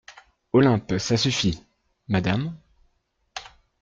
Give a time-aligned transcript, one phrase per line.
[0.53, 1.63] Olympe Ça suffit,
[2.07, 2.57] Madame…